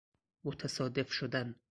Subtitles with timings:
[0.43, 1.55] متصادف شدن